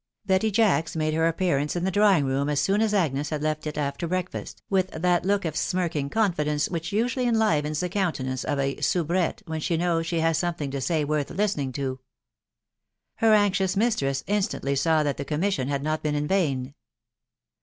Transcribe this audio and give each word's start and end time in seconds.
Betty 0.25 0.49
Jacks 0.49 0.95
made 0.95 1.13
her 1.13 1.27
appearance 1.27 1.75
in 1.75 1.83
the 1.83 1.91
drawing 1.91 2.25
room 2.25 2.49
as 2.49 2.59
soon 2.59 2.81
as 2.81 2.91
Agnes 2.91 3.29
had 3.29 3.43
left 3.43 3.67
it 3.67 3.77
after 3.77 4.07
breakfast, 4.07 4.63
with 4.67 4.87
that 4.89 5.25
look 5.25 5.45
of 5.45 5.55
smirking 5.55 6.09
confidence 6.09 6.67
which 6.67 6.91
usually 6.91 7.27
enlivens 7.27 7.81
the 7.81 7.87
countenance 7.87 8.43
of 8.43 8.57
a 8.57 8.81
soubrette 8.81 9.43
when 9.45 9.59
she 9.59 9.77
knows 9.77 10.07
she 10.07 10.19
has 10.21 10.39
somet\\\v\^ 10.39 10.71
\» 10.71 10.71
*vj 11.05 11.27
\»<$t\& 11.27 11.33
listening 11.37 11.71
to. 11.73 11.81
224* 11.83 11.85
THE 11.85 11.85
WIDOW 11.85 11.99
BARNABY. 13.19 13.27
Her 13.27 13.33
anxious 13.45 13.77
mistress 13.77 14.23
instantly 14.25 14.75
saw 14.75 15.03
that 15.03 15.17
the 15.17 15.23
commission 15.25 15.69
hd 15.69 15.83
not 15.83 16.01
been 16.01 16.15
in 16.15 16.27
vain. 16.27 16.73